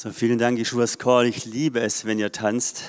[0.00, 1.26] So, vielen Dank, Jeschuas Call.
[1.26, 2.84] Ich liebe es, wenn ihr tanzt.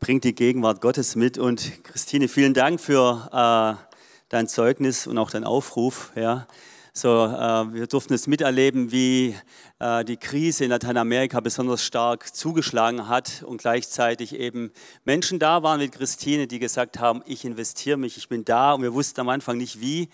[0.00, 1.36] Bringt die Gegenwart Gottes mit.
[1.36, 3.94] Und Christine, vielen Dank für äh,
[4.30, 6.12] dein Zeugnis und auch dein Aufruf.
[6.16, 6.46] Ja.
[6.94, 9.36] So, äh, wir durften es miterleben, wie
[9.80, 14.72] äh, die Krise in Lateinamerika besonders stark zugeschlagen hat und gleichzeitig eben
[15.04, 18.80] Menschen da waren wie Christine, die gesagt haben, ich investiere mich, ich bin da und
[18.80, 20.08] wir wussten am Anfang nicht wie.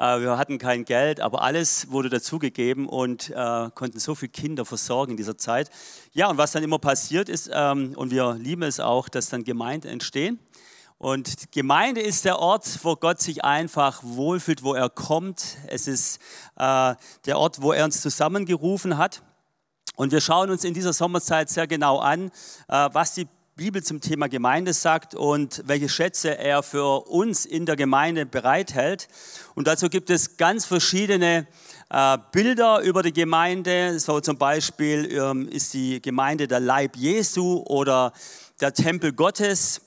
[0.00, 4.64] Äh, wir hatten kein Geld, aber alles wurde dazugegeben und äh, konnten so viele Kinder
[4.64, 5.68] versorgen in dieser Zeit.
[6.12, 9.44] Ja, und was dann immer passiert ist, ähm, und wir lieben es auch, dass dann
[9.44, 10.40] Gemeinden entstehen.
[10.96, 15.58] Und Gemeinde ist der Ort, wo Gott sich einfach wohlfühlt, wo er kommt.
[15.66, 16.18] Es ist
[16.56, 16.94] äh,
[17.26, 19.22] der Ort, wo er uns zusammengerufen hat.
[19.96, 22.30] Und wir schauen uns in dieser Sommerzeit sehr genau an,
[22.68, 23.28] was die
[23.60, 29.06] Bibel zum Thema Gemeinde sagt und welche Schätze er für uns in der Gemeinde bereithält.
[29.54, 31.46] Und dazu gibt es ganz verschiedene
[31.90, 34.00] äh, Bilder über die Gemeinde.
[34.00, 38.14] So zum Beispiel ähm, ist die Gemeinde der Leib Jesu oder
[38.62, 39.82] der Tempel Gottes.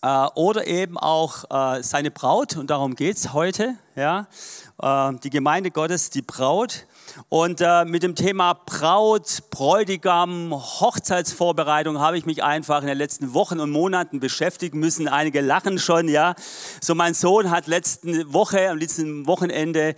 [0.00, 6.10] Äh, oder eben auch äh, seine Braut, und darum geht es heute, die Gemeinde Gottes,
[6.10, 6.86] die Braut.
[7.28, 13.60] Und mit dem Thema Braut, Bräutigam, Hochzeitsvorbereitung habe ich mich einfach in den letzten Wochen
[13.60, 15.08] und Monaten beschäftigen müssen.
[15.08, 16.34] Einige lachen schon, ja.
[16.80, 19.94] So mein Sohn hat letzte Woche, am letzten Wochenende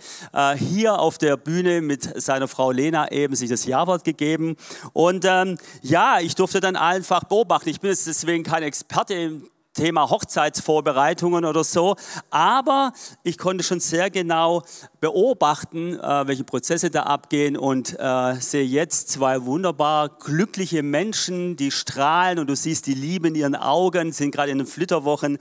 [0.57, 4.55] hier auf der Bühne mit seiner Frau Lena eben sich das Jawort gegeben.
[4.93, 7.69] Und ähm, ja, ich durfte dann einfach beobachten.
[7.69, 11.95] Ich bin jetzt deswegen kein Experte im Thema Hochzeitsvorbereitungen oder so.
[12.31, 12.91] Aber
[13.23, 14.63] ich konnte schon sehr genau
[14.99, 21.71] beobachten, äh, welche Prozesse da abgehen und äh, sehe jetzt zwei wunderbar glückliche Menschen, die
[21.71, 25.37] strahlen und du siehst die Liebe in ihren Augen, sind gerade in den Flitterwochen.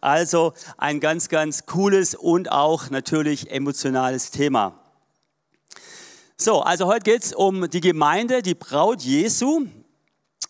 [0.00, 4.74] Also ein ganz, ganz cooles und auch natürlich emotionales Thema.
[6.36, 9.66] So, also heute geht es um die Gemeinde, die Braut Jesu.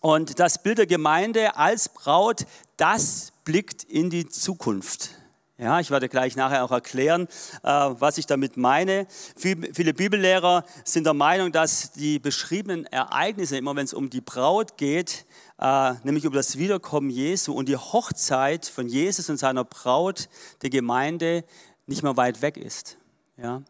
[0.01, 2.47] Und das Bild der Gemeinde als Braut,
[2.79, 5.11] das blickt in die Zukunft.
[5.59, 7.29] Ja, ich werde gleich nachher auch erklären,
[7.63, 9.07] äh, was ich damit meine.
[9.37, 14.79] Viele Bibellehrer sind der Meinung, dass die beschriebenen Ereignisse, immer wenn es um die Braut
[14.79, 15.27] geht,
[15.59, 20.31] äh, nämlich um das Wiederkommen Jesu und die Hochzeit von Jesus und seiner Braut,
[20.63, 21.45] der Gemeinde,
[21.87, 22.97] nicht mehr weit weg ist.
[23.37, 23.63] Ja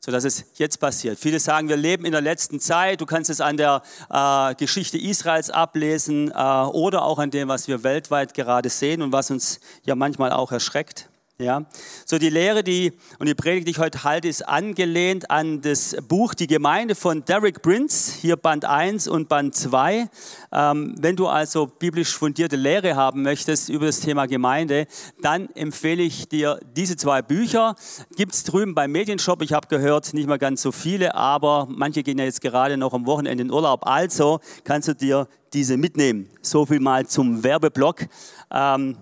[0.00, 1.18] so dass es jetzt passiert.
[1.18, 3.00] Viele sagen, wir leben in der letzten Zeit.
[3.00, 7.68] Du kannst es an der äh, Geschichte Israels ablesen äh, oder auch an dem, was
[7.68, 11.08] wir weltweit gerade sehen und was uns ja manchmal auch erschreckt.
[11.38, 11.66] Ja,
[12.06, 15.94] so die Lehre, die und die Predigt, die ich heute halte, ist angelehnt an das
[16.08, 20.08] Buch Die Gemeinde von Derek Prince, hier Band 1 und Band 2.
[20.50, 24.86] Ähm, wenn du also biblisch fundierte Lehre haben möchtest über das Thema Gemeinde,
[25.20, 27.74] dann empfehle ich dir diese zwei Bücher.
[28.16, 32.02] Gibt es drüben beim Medienshop, ich habe gehört, nicht mal ganz so viele, aber manche
[32.02, 33.86] gehen ja jetzt gerade noch am Wochenende in Urlaub.
[33.86, 36.30] Also kannst du dir diese mitnehmen.
[36.40, 38.06] So viel mal zum Werbeblock.
[38.50, 38.96] Ähm,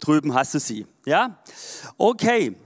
[0.00, 0.84] drüben hast du sie.
[1.06, 1.38] Ja?
[1.96, 2.56] Okay.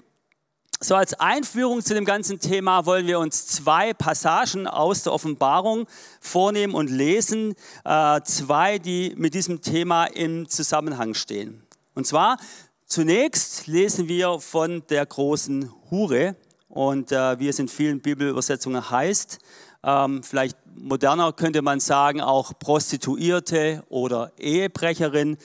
[0.83, 5.87] So als Einführung zu dem ganzen Thema wollen wir uns zwei Passagen aus der Offenbarung
[6.23, 7.55] vornehmen und lesen.
[7.85, 11.67] Äh, zwei, die mit diesem Thema im Zusammenhang stehen.
[11.95, 12.39] Und zwar
[12.87, 16.35] zunächst lesen wir von der großen Hure
[16.69, 19.39] und äh, wie es in vielen Bibelübersetzungen heißt.
[19.85, 25.37] Ähm, vielleicht moderner könnte man sagen auch Prostituierte oder Ehebrecherin.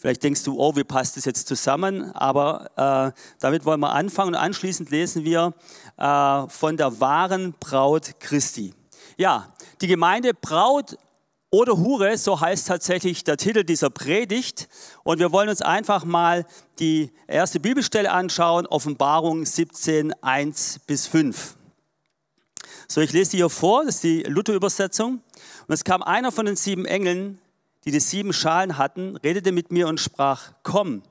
[0.00, 2.12] Vielleicht denkst du, oh, wie passt das jetzt zusammen?
[2.12, 5.54] Aber äh, damit wollen wir anfangen und anschließend lesen wir
[5.96, 8.74] äh, von der wahren Braut Christi.
[9.16, 10.96] Ja, die Gemeinde Braut
[11.50, 14.68] oder Hure, so heißt tatsächlich der Titel dieser Predigt.
[15.02, 16.46] Und wir wollen uns einfach mal
[16.78, 21.56] die erste Bibelstelle anschauen, Offenbarung 17, 1 bis 5.
[22.86, 25.22] So, ich lese die hier vor, das ist die Luther-Übersetzung.
[25.66, 27.40] Und es kam einer von den sieben Engeln,
[27.88, 31.02] die die sieben Schalen hatten, redete mit mir und sprach, komm,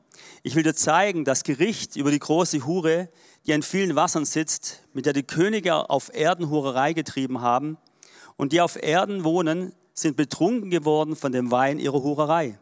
[0.44, 3.10] ich will dir zeigen, das Gericht über die große Hure,
[3.48, 7.80] die an vielen Wassern sitzt, mit der die Könige auf Erden Hurerei getrieben haben
[8.36, 12.60] und die auf Erden wohnen, sind betrunken geworden von dem Wein ihrer Hurerei.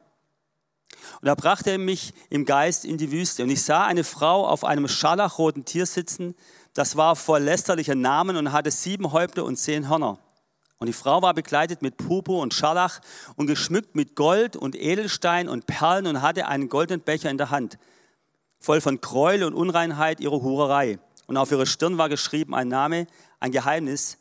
[1.20, 4.64] Und er brachte mich im Geist in die Wüste und ich sah eine Frau auf
[4.64, 6.36] einem scharlachroten Tier sitzen,
[6.74, 10.20] das war voll lästerlicher Namen und hatte sieben Häupter und zehn Hörner.
[10.78, 13.00] Und die Frau war bekleidet mit Purpur und Scharlach
[13.36, 17.50] und geschmückt mit Gold und Edelstein und Perlen und hatte einen goldenen Becher in der
[17.50, 17.78] Hand,
[18.60, 21.00] voll von Gräuel und Unreinheit ihrer Hurerei.
[21.28, 23.08] Und auf ihrer Stirn war geschrieben ein Name,
[23.40, 24.18] ein Geheimnis,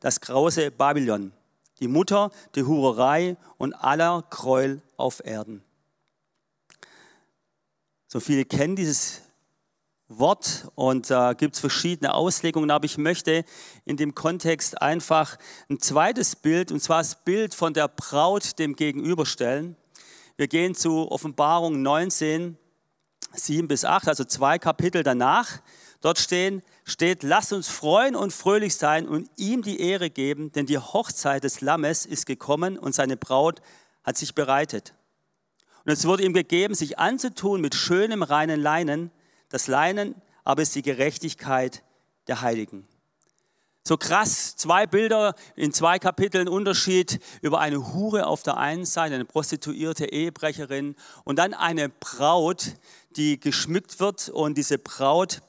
[0.00, 1.32] das große Babylon,
[1.80, 5.62] die Mutter der Hurerei und aller Gräuel auf Erden.
[8.08, 9.22] So viele kennen dieses
[10.10, 13.44] Wort und da äh, gibt es verschiedene Auslegungen, aber ich möchte
[13.84, 18.74] in dem Kontext einfach ein zweites Bild, und zwar das Bild von der Braut dem
[18.74, 19.76] gegenüberstellen.
[20.36, 22.58] Wir gehen zu Offenbarung 19,
[23.34, 25.60] 7 bis 8, also zwei Kapitel danach.
[26.00, 30.66] Dort stehen, steht, lasst uns freuen und fröhlich sein und ihm die Ehre geben, denn
[30.66, 33.60] die Hochzeit des Lammes ist gekommen und seine Braut
[34.02, 34.94] hat sich bereitet.
[35.84, 39.12] Und es wurde ihm gegeben, sich anzutun mit schönem reinen Leinen,
[39.50, 40.14] das Leinen
[40.44, 41.82] aber ist die Gerechtigkeit
[42.26, 42.86] der Heiligen.
[43.82, 49.14] So krass, zwei Bilder in zwei Kapiteln Unterschied über eine Hure auf der einen Seite,
[49.14, 52.76] eine prostituierte Ehebrecherin und dann eine Braut,
[53.16, 55.40] die geschmückt wird und diese Braut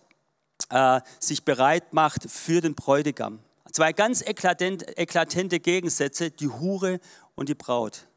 [0.69, 3.39] äh, sich bereit macht für den Bräutigam.
[3.71, 7.00] Zwei ganz eklatant, eklatante Gegensätze, die Hure
[7.36, 8.07] und die Braut.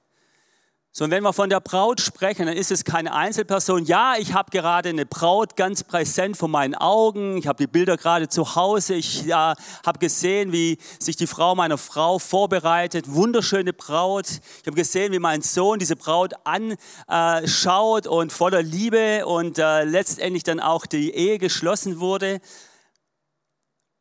[0.96, 3.85] So, und wenn wir von der Braut sprechen, dann ist es keine Einzelperson.
[3.85, 7.37] Ja, ich habe gerade eine Braut ganz präsent vor meinen Augen.
[7.37, 8.94] Ich habe die Bilder gerade zu Hause.
[8.94, 13.12] Ich ja, habe gesehen, wie sich die Frau meiner Frau vorbereitet.
[13.12, 14.29] Wunderschöne Braut.
[14.29, 20.44] Ich habe gesehen, wie mein Sohn diese Braut anschaut und voller Liebe und äh, letztendlich
[20.44, 22.41] dann auch die Ehe geschlossen wurde.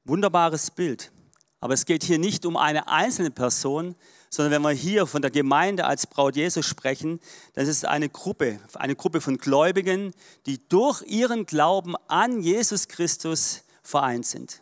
[0.06, 1.12] Wunderbares Bild.
[1.60, 3.96] Aber es geht hier nicht um eine einzelne Person,
[4.34, 7.20] sondern wenn wir hier von der Gemeinde als Braut Jesus sprechen,
[7.54, 10.12] dann ist es eine Gruppe, eine Gruppe von Gläubigen,
[10.48, 14.60] die durch ihren Glauben an Jesus Christus vereint sind.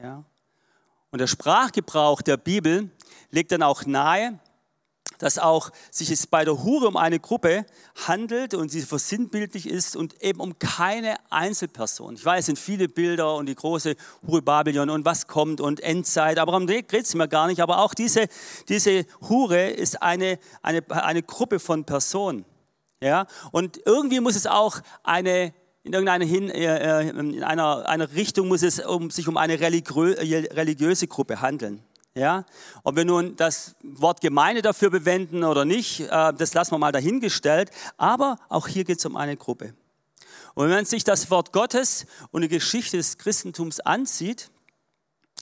[0.00, 0.22] Ja?
[1.10, 2.88] Und der Sprachgebrauch der Bibel
[3.32, 4.38] legt dann auch nahe,
[5.18, 7.66] dass auch sich es bei der Hure um eine Gruppe
[8.06, 12.14] handelt und sie versinnbildlich ist und eben um keine Einzelperson.
[12.14, 13.96] Ich weiß, es sind viele Bilder und die große
[14.26, 17.60] Hure Babylon und was kommt und Endzeit, aber um die geht es mir gar nicht.
[17.60, 18.26] Aber auch diese,
[18.68, 22.44] diese Hure ist eine, eine, eine Gruppe von Personen.
[23.00, 23.26] Ja?
[23.52, 25.52] Und irgendwie muss es auch eine
[25.86, 29.60] in irgendeiner hin, äh, äh, in einer, einer Richtung muss es um, sich um eine
[29.60, 31.80] religiöse Gruppe handeln.
[32.16, 32.46] Ja?
[32.82, 36.90] Ob wir nun das Wort Gemeinde dafür bewenden oder nicht, äh, das lassen wir mal
[36.90, 37.70] dahingestellt.
[37.98, 39.74] Aber auch hier geht es um eine Gruppe.
[40.54, 44.50] Und wenn man sich das Wort Gottes und die Geschichte des Christentums ansieht,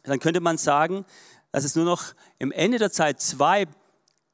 [0.03, 1.07] dann könnte man sagen,
[1.53, 3.69] dass es nur noch im Ende der Zeit zwei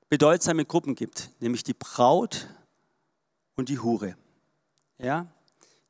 [0.09, 2.49] bedeutsame Gruppen gibt, nämlich die Braut
[3.55, 4.17] und die Hure.
[4.97, 5.27] Ja?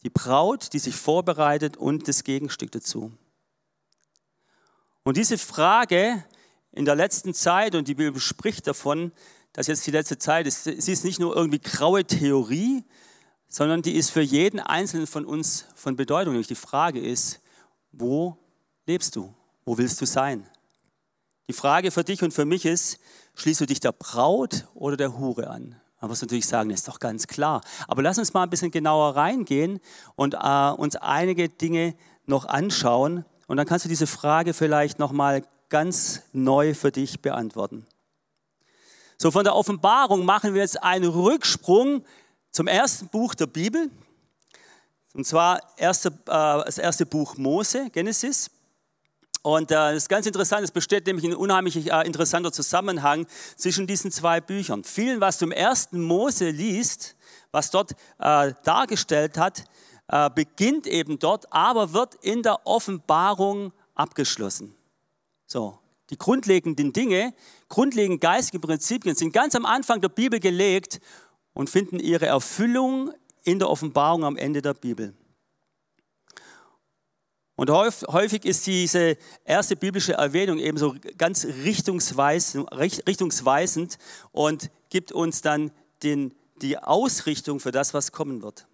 [0.02, 3.12] Die Braut, die sich vorbereitet und das Gegenstück dazu.
[5.04, 6.24] Und diese Frage
[6.72, 9.12] in der letzten Zeit, und die Bibel spricht davon,
[9.52, 12.84] dass jetzt die letzte Zeit ist, sie ist nicht nur irgendwie graue Theorie,
[13.48, 16.32] sondern die ist für jeden Einzelnen von uns von Bedeutung.
[16.32, 17.40] Nämlich die Frage ist,
[17.90, 18.38] wo
[18.86, 19.34] lebst du?
[19.64, 20.46] Wo willst du sein?
[21.48, 23.00] Die Frage für dich und für mich ist,
[23.34, 25.74] schließt du dich der Braut oder der Hure an?
[26.00, 27.60] Man muss natürlich sagen, das ist doch ganz klar.
[27.88, 29.80] Aber lass uns mal ein bisschen genauer reingehen
[30.14, 31.94] und äh, uns einige Dinge
[32.24, 33.24] noch anschauen.
[33.48, 37.86] Und dann kannst du diese Frage vielleicht nochmal ganz neu für dich beantworten.
[39.16, 42.04] So, von der Offenbarung machen wir jetzt einen Rücksprung
[42.50, 43.90] zum ersten Buch der Bibel.
[45.12, 46.12] Und zwar erste, äh,
[46.64, 48.50] das erste Buch Mose, Genesis.
[49.42, 53.26] Und äh, das ist ganz interessant, es besteht nämlich ein unheimlich äh, interessanter Zusammenhang
[53.56, 54.84] zwischen diesen zwei Büchern.
[54.84, 57.16] Vielen, was du im ersten Mose liest,
[57.52, 59.64] was dort dargestellt hat,
[60.36, 64.76] beginnt eben dort, aber wird in der Offenbarung abgeschlossen.
[65.52, 65.80] So,
[66.10, 67.34] die grundlegenden Dinge,
[67.68, 71.00] grundlegend geistige Prinzipien sind ganz am Anfang der Bibel gelegt
[71.54, 75.12] und finden ihre Erfüllung in der Offenbarung am Ende der Bibel.
[77.56, 83.98] Und häufig ist diese erste biblische Erwähnung ebenso ganz richtungsweisend
[84.30, 85.72] und gibt uns dann
[86.04, 88.68] den, die Ausrichtung für das, was kommen wird.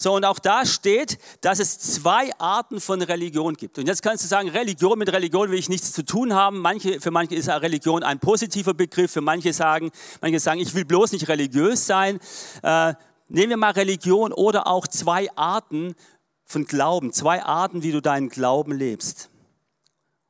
[0.00, 3.78] So, und auch da steht, dass es zwei Arten von Religion gibt.
[3.78, 6.60] Und jetzt kannst du sagen, Religion mit Religion will ich nichts zu tun haben.
[6.60, 9.90] Manche, für manche ist Religion ein positiver Begriff, für manche sagen,
[10.20, 12.20] manche sagen, ich will bloß nicht religiös sein.
[12.62, 12.94] Äh,
[13.26, 15.96] nehmen wir mal Religion oder auch zwei Arten
[16.44, 19.30] von Glauben, zwei Arten, wie du deinen Glauben lebst.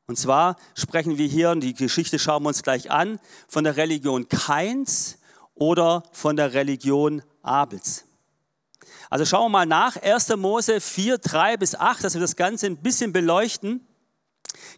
[0.06, 3.76] Und zwar sprechen wir hier, und die Geschichte schauen wir uns gleich an, von der
[3.76, 5.18] Religion Kains
[5.54, 8.07] oder von der Religion Abels.
[9.10, 10.36] Also schauen wir mal nach, 1.
[10.36, 13.86] Mose 4, 3 bis 8, dass wir das Ganze ein bisschen beleuchten.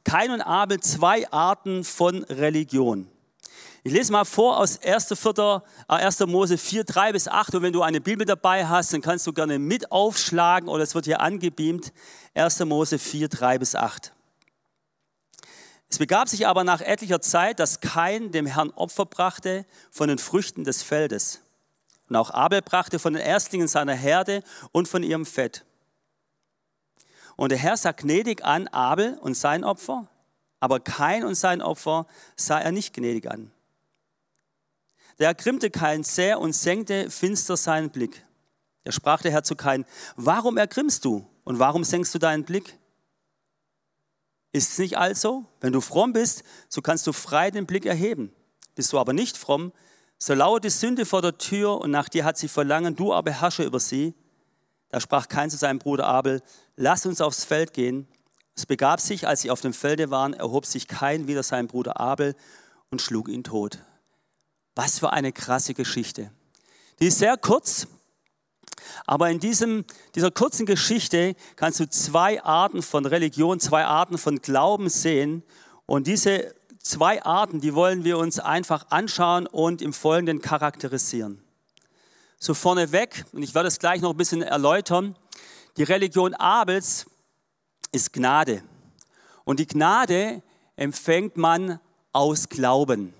[0.04, 3.08] Kain und Abel, zwei Arten von Religion.
[3.82, 5.14] Ich lese mal vor aus 1.
[5.18, 6.20] 4, 1.
[6.26, 7.54] Mose 4, 3 bis 8.
[7.54, 10.94] Und wenn du eine Bibel dabei hast, dann kannst du gerne mit aufschlagen oder es
[10.94, 11.92] wird hier angebeamt.
[12.34, 12.60] 1.
[12.60, 14.12] Mose 4, 3 bis 8.
[15.88, 20.18] Es begab sich aber nach etlicher Zeit, dass Kain dem Herrn Opfer brachte von den
[20.18, 21.40] Früchten des Feldes.
[22.10, 25.64] Und auch Abel brachte von den Erstlingen seiner Herde und von ihrem Fett.
[27.36, 30.08] Und der Herr sah gnädig an Abel und sein Opfer,
[30.58, 33.52] aber Kain und sein Opfer sah er nicht gnädig an.
[35.20, 38.26] Der ergrimmte Kain sehr und senkte finster seinen Blick.
[38.82, 39.86] Da sprach der Herr zu Kain,
[40.16, 42.76] warum ergrimmst du und warum senkst du deinen Blick?
[44.50, 45.44] Ist es nicht also?
[45.60, 48.34] Wenn du fromm bist, so kannst du frei den Blick erheben.
[48.74, 49.72] Bist du aber nicht fromm,
[50.22, 53.30] so lauert die Sünde vor der Tür und nach dir hat sie Verlangen, du aber
[53.30, 54.14] herrsche über sie.
[54.90, 56.42] Da sprach Kain zu seinem Bruder Abel,
[56.76, 58.06] lass uns aufs Feld gehen.
[58.54, 61.98] Es begab sich, als sie auf dem Felde waren, erhob sich Kain wieder sein Bruder
[61.98, 62.36] Abel
[62.90, 63.78] und schlug ihn tot.
[64.74, 66.30] Was für eine krasse Geschichte.
[67.00, 67.86] Die ist sehr kurz,
[69.06, 74.42] aber in diesem, dieser kurzen Geschichte kannst du zwei Arten von Religion, zwei Arten von
[74.42, 75.42] Glauben sehen.
[75.86, 81.42] Und diese zwei Arten, die wollen wir uns einfach anschauen und im Folgenden charakterisieren.
[82.38, 85.16] So vorneweg, und ich werde es gleich noch ein bisschen erläutern,
[85.76, 87.06] die Religion Abels
[87.92, 88.62] ist Gnade.
[89.44, 90.42] Und die Gnade
[90.76, 91.80] empfängt man
[92.12, 93.14] aus Glauben.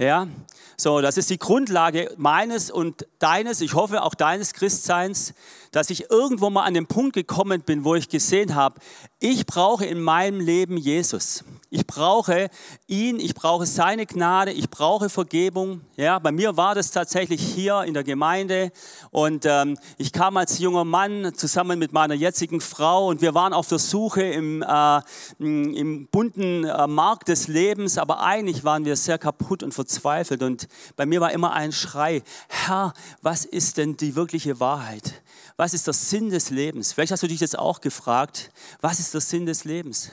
[0.00, 0.28] Ja,
[0.76, 5.34] so, das ist die Grundlage meines und deines, ich hoffe auch deines Christseins,
[5.72, 8.80] dass ich irgendwo mal an den Punkt gekommen bin, wo ich gesehen habe,
[9.18, 11.42] ich brauche in meinem Leben Jesus.
[11.70, 12.48] Ich brauche
[12.86, 15.82] ihn, ich brauche seine Gnade, ich brauche Vergebung.
[15.96, 18.72] Ja, bei mir war das tatsächlich hier in der Gemeinde
[19.10, 23.52] und ähm, ich kam als junger Mann zusammen mit meiner jetzigen Frau und wir waren
[23.52, 25.00] auf der Suche im, äh,
[25.38, 30.68] im bunten äh, Markt des Lebens, aber eigentlich waren wir sehr kaputt und verzweifelt und
[30.96, 35.20] bei mir war immer ein Schrei, Herr, was ist denn die wirkliche Wahrheit?
[35.58, 36.94] Was ist der Sinn des Lebens?
[36.94, 40.12] Vielleicht hast du dich jetzt auch gefragt, was ist der Sinn des Lebens?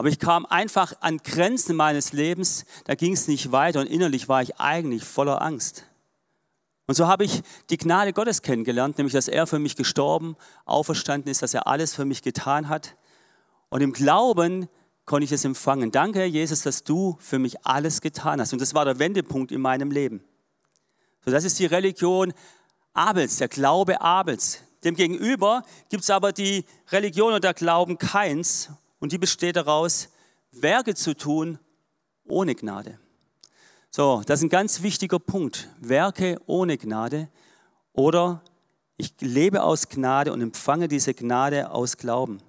[0.00, 4.30] Aber ich kam einfach an Grenzen meines Lebens, da ging es nicht weiter und innerlich
[4.30, 5.84] war ich eigentlich voller Angst.
[6.86, 11.30] Und so habe ich die Gnade Gottes kennengelernt, nämlich dass er für mich gestorben, auferstanden
[11.30, 12.96] ist, dass er alles für mich getan hat.
[13.68, 14.70] Und im Glauben
[15.04, 15.90] konnte ich es empfangen.
[15.92, 18.54] Danke, Herr Jesus, dass du für mich alles getan hast.
[18.54, 20.24] Und das war der Wendepunkt in meinem Leben.
[21.26, 22.32] So, das ist die Religion
[22.94, 24.62] Abels, der Glaube Abels.
[24.82, 30.08] Demgegenüber gibt es aber die Religion und der Glauben Keins und die besteht daraus,
[30.52, 31.58] Werke zu tun
[32.24, 32.98] ohne Gnade.
[33.90, 35.68] So, das ist ein ganz wichtiger Punkt.
[35.80, 37.28] Werke ohne Gnade
[37.92, 38.42] oder
[38.96, 42.40] ich lebe aus Gnade und empfange diese Gnade aus Glauben.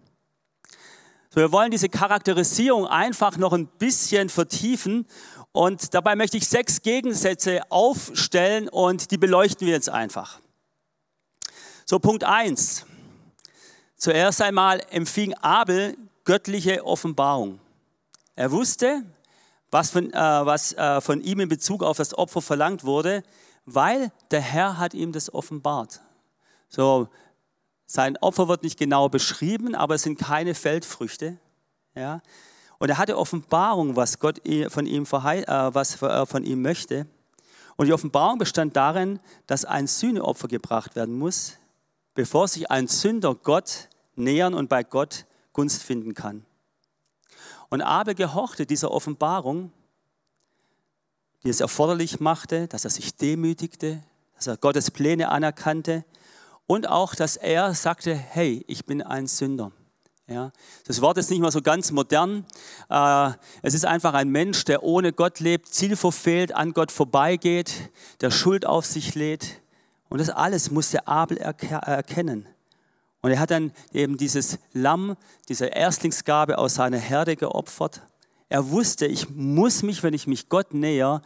[1.30, 5.08] So, wir wollen diese Charakterisierung einfach noch ein bisschen vertiefen
[5.54, 10.42] und dabei möchte ich sechs Gegensätze aufstellen und die beleuchten wir jetzt einfach.
[11.86, 12.86] So, Punkt eins.
[13.96, 17.60] Zuerst einmal empfing Abel göttliche Offenbarung.
[18.36, 19.04] Er wusste,
[19.70, 23.24] was von, äh, was äh, von ihm in Bezug auf das Opfer verlangt wurde,
[23.66, 26.02] weil der Herr hat ihm das offenbart.
[26.68, 27.08] So,
[27.86, 31.38] sein Opfer wird nicht genau beschrieben, aber es sind keine Feldfrüchte.
[31.96, 32.22] Ja?
[32.80, 37.06] Und er hatte Offenbarung, was Gott von ihm, äh, was er von ihm möchte.
[37.76, 41.58] Und die Offenbarung bestand darin, dass ein Sühneopfer gebracht werden muss,
[42.14, 46.46] bevor sich ein Sünder Gott nähern und bei Gott Gunst finden kann.
[47.70, 49.72] Und Abel gehorchte dieser Offenbarung,
[51.44, 54.04] die es erforderlich machte, dass er sich demütigte,
[54.36, 56.06] dass er Gottes Pläne anerkannte
[56.68, 59.72] und auch, dass er sagte, hey, ich bin ein Sünder.
[60.28, 60.52] Ja,
[60.86, 62.46] das Wort ist nicht mal so ganz modern.
[62.90, 63.32] Äh,
[63.64, 67.92] es ist einfach ein Mensch, der ohne Gott lebt, zielverfehlt, an Gott vorbeigeht,
[68.22, 69.62] der Schuld auf sich lädt.
[70.08, 72.48] Und das alles musste Abel erkennen.
[73.22, 75.16] Und er hat dann eben dieses Lamm,
[75.48, 78.02] diese Erstlingsgabe aus seiner Herde geopfert.
[78.50, 81.22] Er wusste, ich muss mich, wenn ich mich Gott näher,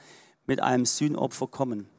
[0.46, 1.90] mit einem Sühnopfer kommen.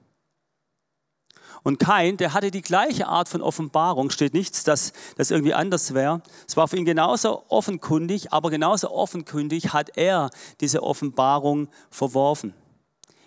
[1.62, 5.94] Und Kain, der hatte die gleiche Art von Offenbarung, steht nichts, dass das irgendwie anders
[5.94, 6.22] wäre.
[6.46, 12.54] Es war für ihn genauso offenkundig, aber genauso offenkundig hat er diese Offenbarung verworfen.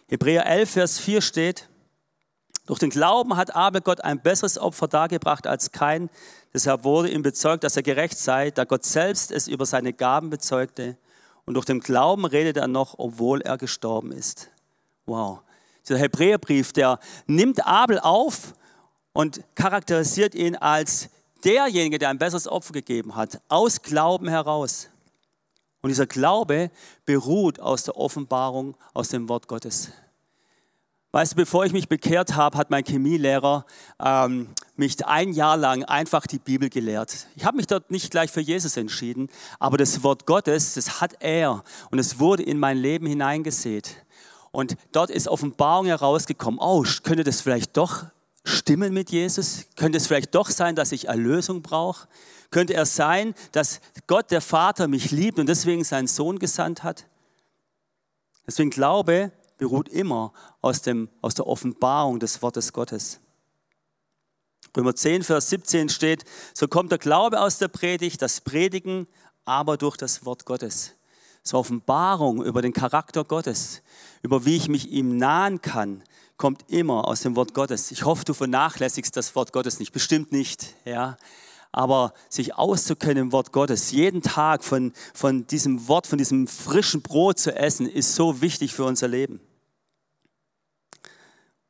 [0.08, 1.70] Hebräer 11, Vers 4 steht,
[2.66, 6.10] durch den Glauben hat Abel Gott ein besseres Opfer dargebracht als Kain.
[6.54, 10.30] Deshalb wurde ihm bezeugt, dass er gerecht sei, da Gott selbst es über seine Gaben
[10.30, 10.98] bezeugte.
[11.46, 14.50] Und durch den Glauben redet er noch, obwohl er gestorben ist.
[15.06, 15.42] Wow
[15.90, 18.54] der Hebräerbrief, der nimmt Abel auf
[19.14, 21.10] und charakterisiert ihn als
[21.44, 24.90] derjenige, der ein besseres Opfer gegeben hat, aus Glauben heraus.
[25.82, 26.72] Und dieser Glaube
[27.06, 29.92] beruht aus der Offenbarung, aus dem Wort Gottes.
[31.12, 33.66] Weißt du, bevor ich mich bekehrt habe, hat mein Chemielehrer
[34.04, 34.50] ähm,
[34.80, 37.28] mich ein Jahr lang einfach die Bibel gelehrt.
[37.36, 41.18] Ich habe mich dort nicht gleich für Jesus entschieden, aber das Wort Gottes, das hat
[41.20, 44.06] er und es wurde in mein Leben hineingesät.
[44.52, 48.06] Und dort ist Offenbarung herausgekommen, oh, könnte das vielleicht doch
[48.44, 49.66] stimmen mit Jesus?
[49.76, 52.08] Könnte es vielleicht doch sein, dass ich Erlösung brauche?
[52.50, 57.06] Könnte er sein, dass Gott, der Vater, mich liebt und deswegen seinen Sohn gesandt hat?
[58.48, 63.20] Deswegen Glaube beruht immer aus, dem, aus der Offenbarung des Wortes Gottes.
[64.78, 69.08] Römer 10, Vers 17 steht, so kommt der Glaube aus der Predigt, das Predigen
[69.46, 70.94] aber durch das Wort Gottes.
[71.42, 73.82] So Offenbarung über den Charakter Gottes,
[74.22, 76.04] über wie ich mich ihm nahen kann,
[76.38, 77.92] kommt immer aus dem Wort Gottes.
[77.92, 81.18] Ich hoffe, du vernachlässigst das Wort Gottes nicht, bestimmt nicht, ja.
[81.72, 87.02] Aber sich auszukennen im Wort Gottes, jeden Tag von, von diesem Wort, von diesem frischen
[87.02, 89.40] Brot zu essen, ist so wichtig für unser Leben.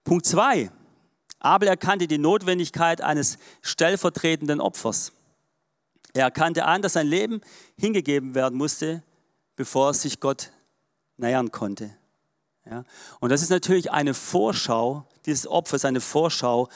[0.03, 0.71] Punkt 2.
[1.39, 5.13] Abel erkannte die Notwendigkeit eines stellvertretenden Opfers.
[6.13, 7.41] Er erkannte an, dass sein Leben
[7.77, 9.03] hingegeben werden musste,
[9.55, 10.51] bevor er sich Gott
[11.17, 11.91] nähern konnte.
[12.69, 12.83] Ja?
[13.19, 16.69] Und das ist natürlich eine Vorschau, dieses Opfer ist eine Vorschau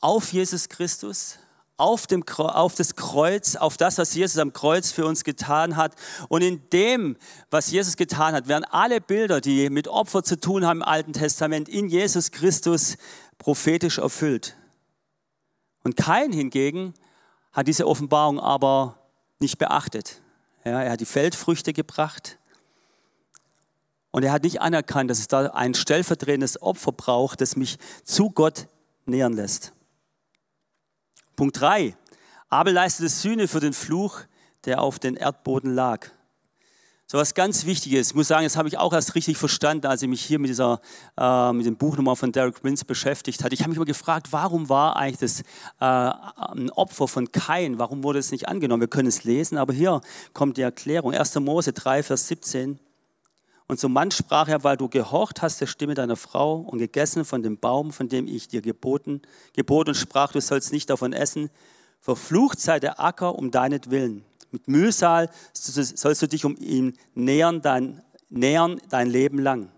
[0.00, 1.38] auf Jesus Christus,
[1.76, 5.94] auf, dem, auf das Kreuz, auf das, was Jesus am Kreuz für uns getan hat.
[6.28, 7.16] Und in dem,
[7.50, 11.12] was Jesus getan hat, werden alle Bilder, die mit Opfer zu tun haben im Alten
[11.12, 12.96] Testament, in Jesus Christus
[13.38, 14.56] prophetisch erfüllt.
[15.82, 16.94] Und kein hingegen
[17.52, 18.98] hat diese Offenbarung aber
[19.38, 20.20] nicht beachtet.
[20.64, 22.38] Ja, er hat die Feldfrüchte gebracht
[24.14, 28.30] und er hat nicht anerkannt, dass es da ein stellvertretendes Opfer braucht, das mich zu
[28.30, 28.68] Gott
[29.06, 29.72] nähern lässt.
[31.36, 31.96] Punkt 3.
[32.48, 34.20] Abel leistete Sühne für den Fluch,
[34.66, 36.10] der auf den Erdboden lag.
[37.06, 38.08] So was ganz Wichtiges.
[38.08, 40.48] Ich muss sagen, das habe ich auch erst richtig verstanden, als ich mich hier mit,
[40.48, 40.80] dieser,
[41.18, 43.54] äh, mit dem Buchnummer von Derek Prince beschäftigt hatte.
[43.54, 45.44] Ich habe mich immer gefragt, warum war eigentlich das äh,
[45.84, 47.78] ein Opfer von Kain?
[47.78, 48.80] Warum wurde es nicht angenommen?
[48.80, 50.00] Wir können es lesen, aber hier
[50.32, 51.12] kommt die Erklärung.
[51.12, 51.34] 1.
[51.40, 52.78] Mose 3, Vers 17.
[53.66, 57.26] Und zum Mann sprach er, weil du gehorcht hast der Stimme deiner Frau und gegessen
[57.26, 59.20] von dem Baum, von dem ich dir geboten,
[59.52, 61.50] geboten und sprach, du sollst nicht davon essen.
[62.00, 64.24] Verflucht sei der Acker um deinetwillen.
[64.54, 69.68] Mit Mühsal sollst du dich um ihn nähern dein, nähern dein Leben lang.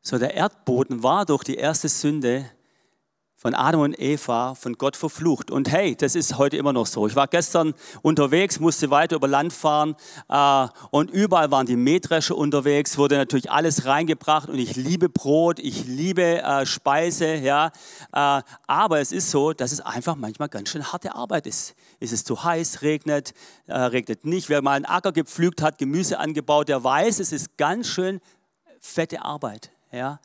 [0.00, 2.50] So der Erdboden war durch die erste Sünde
[3.42, 5.50] von Adam und Eva von Gott verflucht.
[5.50, 7.08] Und hey, das ist heute immer noch so.
[7.08, 9.96] Ich war gestern unterwegs, musste weiter über Land fahren
[10.28, 15.58] äh, und überall waren die Mähdrescher unterwegs, wurde natürlich alles reingebracht und ich liebe Brot,
[15.58, 17.72] ich liebe äh, Speise, ja.
[18.12, 21.74] Äh, aber es ist so, dass es einfach manchmal ganz schön harte Arbeit ist.
[21.98, 23.34] Ist es zu heiß, regnet,
[23.66, 24.50] äh, regnet nicht.
[24.50, 28.20] Wer mal einen Acker gepflügt hat, Gemüse angebaut, der weiß, es ist ganz schön
[28.78, 30.20] fette Arbeit, ja.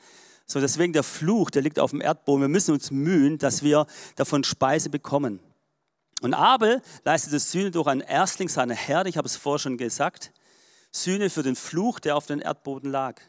[0.48, 2.42] So deswegen der Fluch, der liegt auf dem Erdboden.
[2.42, 5.42] Wir müssen uns mühen, dass wir davon Speise bekommen.
[6.22, 10.32] Und Abel leistete Sühne durch einen Erstling seiner Herde, ich habe es vorher schon gesagt,
[10.92, 13.22] Sühne für den Fluch, der auf dem Erdboden lag.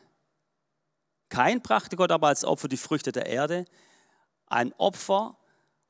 [1.28, 3.66] Kein brachte Gott aber als Opfer die Früchte der Erde,
[4.46, 5.36] ein Opfer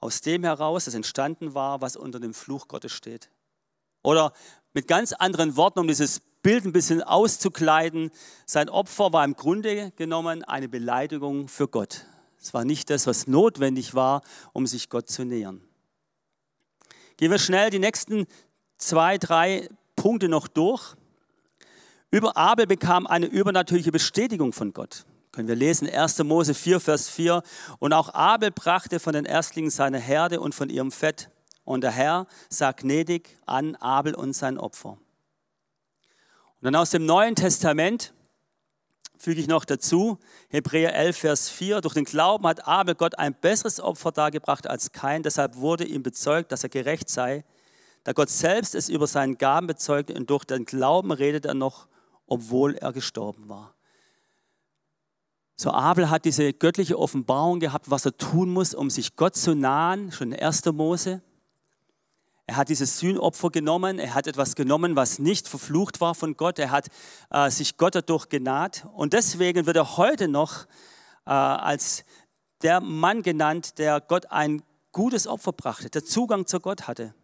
[0.01, 3.31] aus dem heraus, das entstanden war, was unter dem Fluch Gottes steht.
[4.03, 4.33] Oder
[4.73, 8.11] mit ganz anderen Worten, um dieses Bild ein bisschen auszukleiden.
[8.47, 12.07] Sein Opfer war im Grunde genommen eine Beleidigung für Gott.
[12.41, 14.23] Es war nicht das, was notwendig war,
[14.53, 15.61] um sich Gott zu nähern.
[17.17, 18.27] Gehen wir schnell die nächsten
[18.77, 20.95] zwei, drei Punkte noch durch.
[22.11, 25.05] Über Abel bekam eine übernatürliche Bestätigung von Gott.
[25.33, 26.19] Können wir lesen, 1.
[26.25, 27.43] Mose 4, Vers 4.
[27.81, 31.31] Und auch Abel brachte von den Erstlingen seine Herde und von ihrem Fett.
[31.65, 34.97] Und der Herr sah gnädig an Abel und sein Opfer.
[36.61, 38.13] Und dann aus dem Neuen Testament
[39.17, 40.19] füge ich noch dazu,
[40.49, 44.93] Hebräer 11, Vers 4, durch den Glauben hat Abel Gott ein besseres Opfer dargebracht als
[44.93, 47.45] kein, deshalb wurde ihm bezeugt, dass er gerecht sei,
[48.05, 51.89] da Gott selbst es über seinen Gaben bezeugte und durch den Glauben redet er noch,
[52.27, 53.75] obwohl er gestorben war.
[55.57, 59.55] So Abel hat diese göttliche Offenbarung gehabt, was er tun muss, um sich Gott zu
[59.55, 60.65] nahen, schon in 1.
[60.67, 61.21] Mose.
[62.49, 66.59] Er hat dieses Sühnopfer genommen, er hat etwas genommen, was nicht verflucht war von Gott,
[66.59, 66.87] er hat
[67.29, 68.87] äh, sich Gott dadurch genaht.
[68.95, 70.65] Und deswegen wird er heute noch
[71.27, 72.07] äh, als
[72.63, 77.15] der Mann genannt, der Gott ein gutes Opfer brachte, der Zugang zu Gott hatte.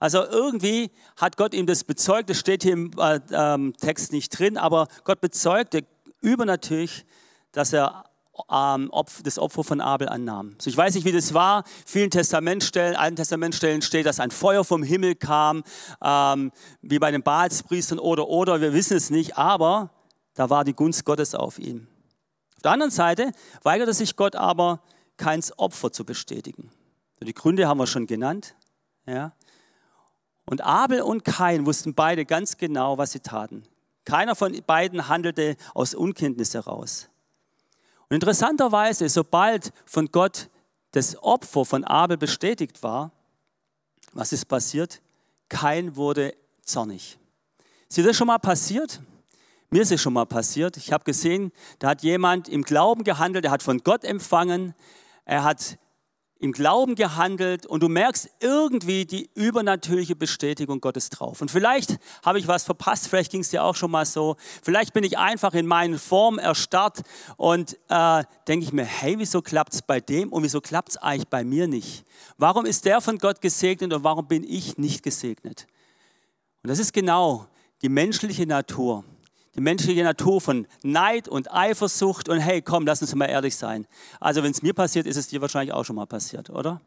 [0.00, 4.36] Also irgendwie hat Gott ihm das bezeugt, das steht hier im äh, ähm, Text nicht
[4.36, 5.86] drin, aber Gott bezeugte
[6.20, 7.06] übernatürlich,
[7.52, 8.07] dass er
[8.46, 10.56] das Opfer von Abel annahm.
[10.58, 11.64] So, ich weiß nicht, wie das war.
[11.86, 15.62] Vielen Testamentstellen, alten Testamentstellen steht, dass ein Feuer vom Himmel kam,
[16.02, 19.90] ähm, wie bei den Baalspriestern oder, oder, wir wissen es nicht, aber
[20.34, 21.88] da war die Gunst Gottes auf ihn.
[22.56, 24.80] Auf der anderen Seite weigerte sich Gott aber,
[25.16, 26.70] keins Opfer zu bestätigen.
[27.20, 28.54] Die Gründe haben wir schon genannt.
[29.06, 29.32] Ja.
[30.44, 33.64] Und Abel und Kain wussten beide ganz genau, was sie taten.
[34.04, 37.08] Keiner von beiden handelte aus Unkenntnis heraus.
[38.08, 40.48] Und interessanterweise, sobald von Gott
[40.92, 43.12] das Opfer von Abel bestätigt war,
[44.12, 45.02] Was ist passiert?
[45.48, 47.18] Kein wurde zornig.
[47.88, 49.00] Ist dir das schon mal passiert?
[49.70, 50.76] Mir ist es schon mal passiert.
[50.78, 54.74] Ich habe gesehen, da hat jemand im Glauben gehandelt, er hat von Gott empfangen,
[55.26, 55.78] er hat
[56.40, 61.40] im Glauben gehandelt und du merkst irgendwie die übernatürliche Bestätigung Gottes drauf.
[61.40, 64.36] Und vielleicht habe ich was verpasst, vielleicht ging es dir auch schon mal so.
[64.62, 67.02] Vielleicht bin ich einfach in meinen Formen erstarrt
[67.36, 70.96] und äh, denke ich mir, hey, wieso klappt es bei dem und wieso klappt es
[70.96, 72.04] eigentlich bei mir nicht?
[72.36, 75.66] Warum ist der von Gott gesegnet und warum bin ich nicht gesegnet?
[76.62, 77.46] Und das ist genau
[77.82, 79.04] die menschliche Natur.
[79.58, 83.88] Die menschliche Natur von Neid und Eifersucht und hey, komm, lass uns mal ehrlich sein.
[84.20, 86.80] Also wenn es mir passiert, ist es dir wahrscheinlich auch schon mal passiert, oder?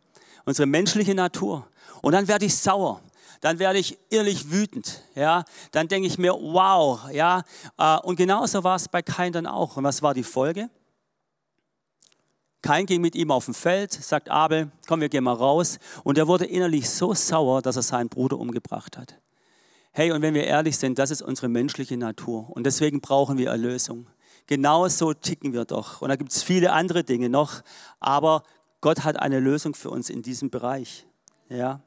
[0.46, 1.68] Unsere menschliche Natur.
[2.02, 3.02] Und dann werde ich sauer.
[3.42, 5.44] Dann werde ich ehrlich wütend, ja.
[5.72, 7.44] Dann denke ich mir, wow, ja.
[7.78, 9.76] Äh, und genauso war es bei Kain dann auch.
[9.76, 10.70] Und was war die Folge?
[12.62, 15.78] Kain ging mit ihm auf dem Feld, sagt Abel, komm, wir gehen mal raus.
[16.06, 19.18] Und er wurde innerlich so sauer, dass er seinen Bruder umgebracht hat.
[19.94, 23.50] Hey, und wenn wir ehrlich sind, das ist unsere menschliche Natur und deswegen brauchen wir
[23.50, 24.08] Erlösung.
[24.48, 26.02] Genauso ticken wir doch.
[26.02, 27.62] Und da gibt es viele andere Dinge noch,
[28.00, 28.44] aber
[28.80, 31.06] Gott hat eine Lösung für uns in diesem Bereich.
[31.50, 31.82] Ja.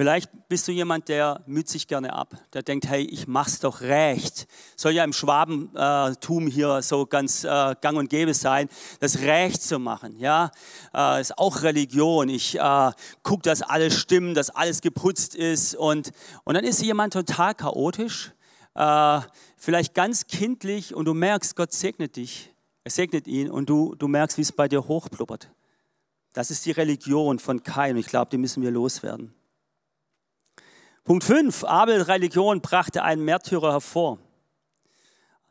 [0.00, 3.82] Vielleicht bist du jemand, der müht sich gerne ab, der denkt, hey, ich mach's doch
[3.82, 4.46] recht.
[4.74, 9.78] Soll ja im Schwabentum hier so ganz äh, gang und gäbe sein, das Recht zu
[9.78, 10.18] machen.
[10.18, 10.52] Ja,
[10.94, 12.30] äh, ist auch Religion.
[12.30, 16.12] Ich äh, gucke, dass alles stimmt, dass alles geputzt ist und
[16.44, 18.32] und dann ist jemand total chaotisch,
[18.76, 19.20] äh,
[19.58, 24.08] vielleicht ganz kindlich und du merkst, Gott segnet dich, er segnet ihn und du du
[24.08, 25.50] merkst, wie es bei dir hochblubbert.
[26.32, 29.34] Das ist die Religion von Kain ich glaube, die müssen wir loswerden.
[31.10, 31.64] Punkt 5.
[31.64, 34.20] Abel Religion brachte einen Märtyrer hervor.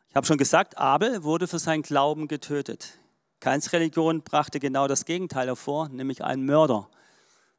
[0.08, 2.98] Ich habe schon gesagt, Abel wurde für seinen Glauben getötet.
[3.40, 6.88] Keins Religion brachte genau das Gegenteil hervor, nämlich einen Mörder.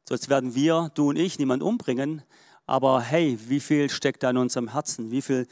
[0.08, 2.24] Sonst werden wir, du und ich, niemand umbringen.
[2.66, 5.12] Aber hey, wie viel steckt da in unserem Herzen?
[5.12, 5.46] Wie viel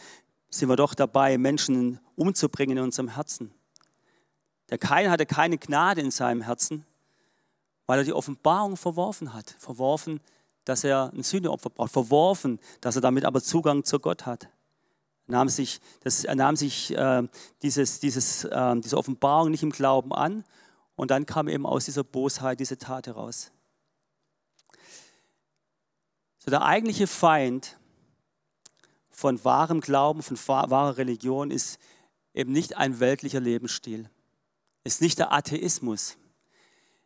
[0.49, 3.55] sind wir doch dabei, Menschen umzubringen in unserem Herzen?
[4.71, 6.85] Der Kain hatte keine Gnade in seinem Herzen,
[7.87, 9.55] weil er die Offenbarung verworfen hat.
[9.57, 10.19] Verworfen
[10.65, 14.49] dass er ein Sühneopfer braucht, verworfen, dass er damit aber Zugang zu Gott hat.
[15.27, 17.23] Er nahm sich, das, er nahm sich äh,
[17.63, 20.45] dieses, dieses, äh, diese Offenbarung nicht im Glauben an
[20.97, 23.53] und dann kam eben aus dieser Bosheit diese Tat heraus.
[26.39, 27.79] So der eigentliche Feind
[29.11, 31.79] von wahrem Glauben, von wahrer Religion ist
[32.33, 34.09] eben nicht ein weltlicher Lebensstil,
[34.83, 36.17] ist nicht der Atheismus,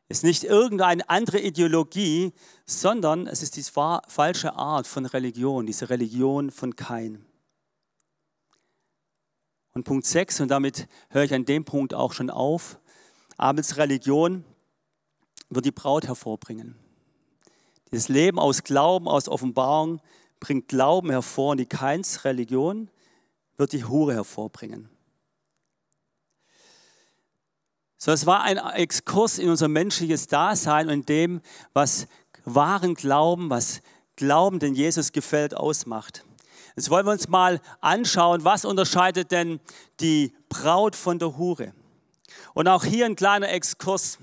[0.08, 2.32] ist nicht irgendeine andere Ideologie,
[2.66, 7.24] sondern es ist die falsche Art von Religion, diese Religion von Kain.
[9.72, 12.78] Und Punkt 6, und damit höre ich an dem Punkt auch schon auf,
[13.36, 14.44] Abels Religion
[15.50, 16.76] wird die Braut hervorbringen.
[17.90, 20.00] Dieses Leben aus Glauben, aus Offenbarung
[20.38, 22.90] bringt Glauben hervor und die Keins Religion
[23.56, 24.88] wird die Hure hervorbringen.
[28.04, 31.40] So, es war ein Exkurs in unser menschliches Dasein und in dem,
[31.72, 32.06] was
[32.44, 33.80] wahren Glauben, was
[34.16, 36.22] Glauben, den Jesus gefällt, ausmacht.
[36.76, 39.58] Jetzt wollen wir uns mal anschauen, was unterscheidet denn
[40.00, 41.72] die Braut von der Hure.
[42.52, 44.18] Und auch hier ein kleiner Exkurs.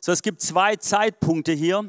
[0.00, 1.84] So, es gibt zwei Zeitpunkte hier.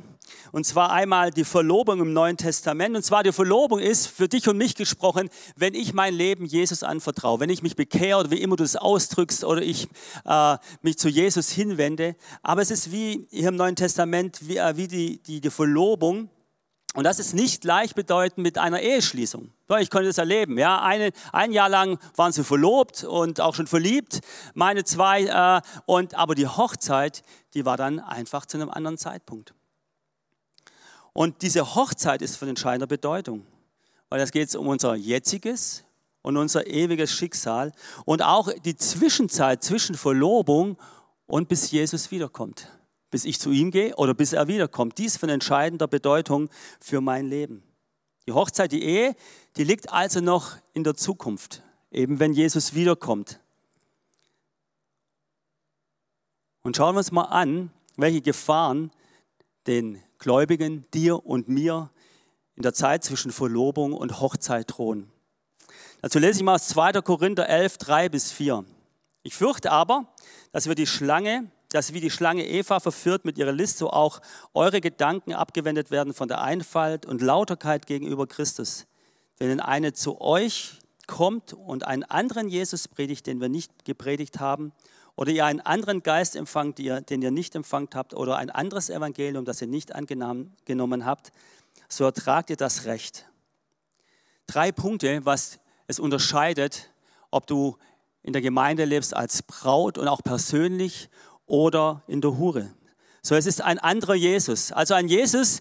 [0.52, 2.96] Und zwar einmal die Verlobung im Neuen Testament.
[2.96, 6.84] Und zwar die Verlobung ist für dich und mich gesprochen, wenn ich mein Leben Jesus
[6.84, 9.88] anvertraue, wenn ich mich bekehre oder wie immer du es ausdrückst oder ich
[10.26, 12.16] äh, mich zu Jesus hinwende.
[12.42, 16.30] Aber es ist wie hier im Neuen Testament, wie, äh, wie die, die, die Verlobung.
[16.96, 19.52] Und das ist nicht gleichbedeutend mit einer Eheschließung.
[19.80, 20.58] Ich konnte das erleben.
[20.58, 24.22] Ja, eine, ein Jahr lang waren sie verlobt und auch schon verliebt,
[24.56, 25.26] meine zwei.
[25.26, 27.22] Äh, und, aber die Hochzeit,
[27.54, 29.54] die war dann einfach zu einem anderen Zeitpunkt.
[31.14, 33.46] Und diese Hochzeit ist von entscheidender Bedeutung,
[34.10, 35.84] weil es geht um unser jetziges
[36.22, 37.72] und unser ewiges Schicksal
[38.06, 40.78] und auch die Zwischenzeit zwischen Verlobung
[41.26, 42.68] und bis Jesus wiederkommt.
[43.12, 44.98] Bis ich zu ihm gehe oder bis er wiederkommt.
[44.98, 47.64] Dies von entscheidender Bedeutung für mein Leben.
[48.28, 49.16] Die Hochzeit, die Ehe,
[49.58, 53.40] die liegt also noch in der Zukunft, eben wenn Jesus wiederkommt.
[56.62, 58.92] Und schauen wir uns mal an, welche Gefahren
[59.66, 61.90] den Gläubigen, dir und mir
[62.56, 65.10] in der Zeit zwischen Verlobung und Hochzeit drohen.
[66.02, 67.02] Dazu lese ich mal aus 2.
[67.02, 68.66] Korinther 11, 3 bis 4.
[69.24, 70.14] Ich fürchte aber,
[70.52, 74.22] dass wir die Schlange, dass wie die Schlange Eva verführt mit ihrer List, so auch
[74.54, 78.88] eure Gedanken abgewendet werden von der Einfalt und Lauterkeit gegenüber Christus.
[79.38, 84.74] Wenn eine zu euch kommt und einen anderen Jesus predigt, den wir nicht gepredigt haben,
[85.20, 89.44] oder ihr einen anderen Geist empfangt, den ihr nicht empfangt habt, oder ein anderes Evangelium,
[89.44, 91.34] das ihr nicht angenommen habt,
[91.90, 93.26] so ertragt ihr das Recht.
[94.48, 96.90] Drei Punkte, was es unterscheidet,
[97.32, 97.76] ob du
[98.24, 101.10] in der Gemeinde lebst als Braut und auch persönlich
[101.48, 102.74] oder in der Hure.
[103.22, 104.72] So, es ist ein anderer Jesus.
[104.72, 105.60] Also ein Jesus,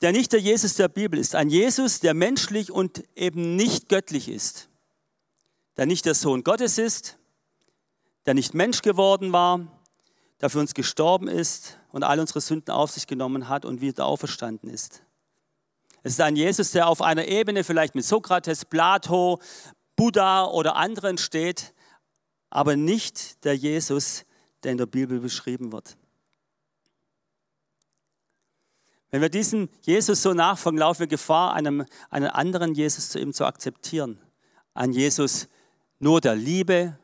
[0.00, 1.34] der nicht der Jesus der Bibel ist.
[1.34, 4.68] Ein Jesus, der menschlich und eben nicht göttlich ist.
[5.76, 7.18] Der nicht der Sohn Gottes ist,
[8.26, 9.60] der nicht Mensch geworden war,
[10.40, 14.06] der für uns gestorben ist und all unsere Sünden auf sich genommen hat und wieder
[14.06, 15.02] auferstanden ist.
[16.02, 19.40] Es ist ein Jesus, der auf einer Ebene vielleicht mit Sokrates, Plato,
[19.94, 21.72] Buddha oder anderen steht,
[22.50, 24.24] aber nicht der Jesus,
[24.62, 25.96] der in der Bibel beschrieben wird.
[29.10, 33.32] Wenn wir diesem Jesus so nachfolgen, laufen wir Gefahr, einem, einen anderen Jesus zu ihm
[33.32, 34.18] zu akzeptieren.
[34.74, 35.48] Ein Jesus
[35.98, 36.98] nur der Liebe,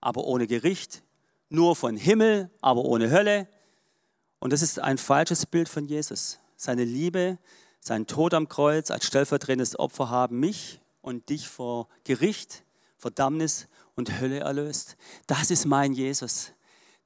[0.00, 1.02] aber ohne Gericht,
[1.48, 3.48] nur von Himmel, aber ohne Hölle.
[4.38, 6.38] Und das ist ein falsches Bild von Jesus.
[6.56, 7.38] Seine Liebe,
[7.80, 12.64] sein Tod am Kreuz als stellvertretendes Opfer haben mich und dich vor Gericht,
[12.96, 14.96] Verdammnis und Hölle erlöst.
[15.26, 16.52] Das ist mein Jesus.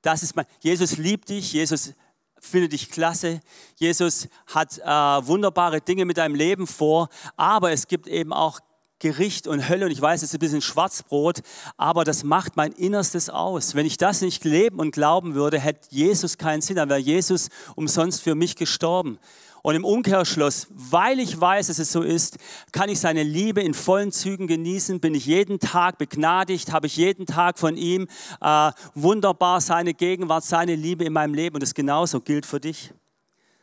[0.00, 1.94] Das ist mein Jesus liebt dich, Jesus
[2.40, 3.40] findet dich klasse,
[3.76, 8.58] Jesus hat äh, wunderbare Dinge mit deinem Leben vor, aber es gibt eben auch
[9.02, 11.40] Gericht und Hölle und ich weiß, es ist ein bisschen Schwarzbrot,
[11.76, 13.74] aber das macht mein Innerstes aus.
[13.74, 17.48] Wenn ich das nicht leben und glauben würde, hätte Jesus keinen Sinn, dann wäre Jesus
[17.74, 19.18] umsonst für mich gestorben.
[19.62, 22.38] Und im Umkehrschluss, weil ich weiß, dass es so ist,
[22.70, 26.96] kann ich seine Liebe in vollen Zügen genießen, bin ich jeden Tag begnadigt, habe ich
[26.96, 28.06] jeden Tag von ihm
[28.40, 32.92] äh, wunderbar seine Gegenwart, seine Liebe in meinem Leben und das genauso gilt für dich.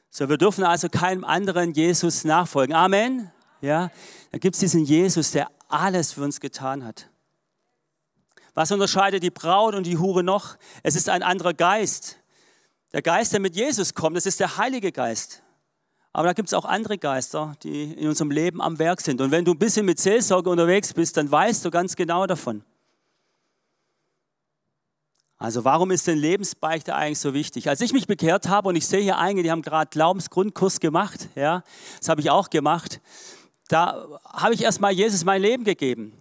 [0.09, 2.75] So, wir dürfen also keinem anderen Jesus nachfolgen.
[2.75, 3.31] Amen.
[3.61, 3.91] Ja,
[4.31, 7.09] da gibt es diesen Jesus, der alles für uns getan hat.
[8.53, 10.57] Was unterscheidet die Braut und die Hure noch?
[10.83, 12.17] Es ist ein anderer Geist.
[12.91, 15.43] Der Geist, der mit Jesus kommt, das ist der Heilige Geist.
[16.11, 19.21] Aber da gibt es auch andere Geister, die in unserem Leben am Werk sind.
[19.21, 22.63] Und wenn du ein bisschen mit Seelsorge unterwegs bist, dann weißt du ganz genau davon.
[25.37, 27.69] Also warum ist denn Lebensbeichte eigentlich so wichtig?
[27.69, 31.29] Als ich mich bekehrt habe und ich sehe hier einige, die haben gerade Glaubensgrundkurs gemacht,
[31.35, 31.63] ja,
[31.99, 32.99] das habe ich auch gemacht,
[33.69, 36.13] da habe ich erstmal Jesus mein Leben gegeben.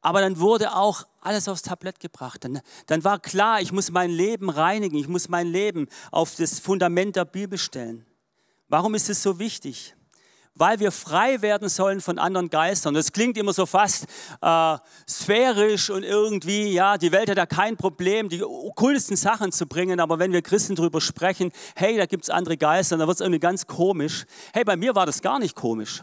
[0.00, 2.44] Aber dann wurde auch alles aufs Tablett gebracht.
[2.44, 6.60] Dann, dann war klar, ich muss mein Leben reinigen, ich muss mein Leben auf das
[6.60, 8.04] Fundament der Bibel stellen.
[8.68, 9.94] Warum ist es so wichtig?
[10.54, 12.94] Weil wir frei werden sollen von anderen Geistern.
[12.94, 14.06] Das klingt immer so fast
[14.40, 14.76] äh,
[15.08, 20.00] sphärisch und irgendwie, ja, die Welt hat ja kein Problem, die okkultesten Sachen zu bringen,
[20.00, 23.20] aber wenn wir Christen darüber sprechen, hey, da gibt es andere Geister, dann wird es
[23.20, 24.26] irgendwie ganz komisch.
[24.52, 26.02] Hey, bei mir war das gar nicht komisch.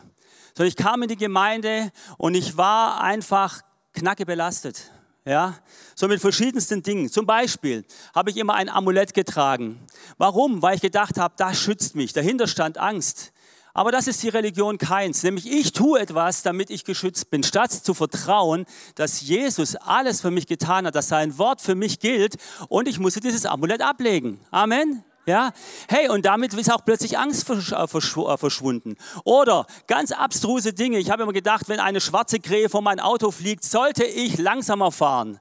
[0.56, 3.62] Sondern ich kam in die Gemeinde und ich war einfach
[3.94, 4.92] knacke belastet.
[5.24, 5.60] Ja,
[5.94, 7.10] so mit verschiedensten Dingen.
[7.10, 7.86] Zum Beispiel
[8.16, 9.80] habe ich immer ein Amulett getragen.
[10.18, 10.64] Warum?
[10.64, 12.12] Weil ich gedacht habe, das schützt mich.
[12.12, 13.32] Dahinter stand Angst.
[13.74, 15.24] Aber das ist die Religion keins.
[15.24, 20.32] Nämlich ich tue etwas, damit ich geschützt bin, statt zu vertrauen, dass Jesus alles für
[20.32, 22.36] mich getan hat, dass sein Wort für mich gilt
[22.68, 24.40] und ich musste dieses Amulett ablegen.
[24.50, 25.04] Amen.
[25.28, 25.52] Ja,
[25.88, 28.98] hey, und damit ist auch plötzlich Angst äh, äh, verschwunden.
[29.24, 30.98] Oder ganz abstruse Dinge.
[30.98, 34.92] Ich habe immer gedacht, wenn eine schwarze Krähe vor mein Auto fliegt, sollte ich langsamer
[34.92, 35.40] fahren.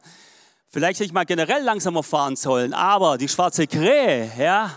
[0.68, 4.70] Vielleicht hätte ich mal generell langsamer fahren sollen, aber die schwarze Krähe, ja,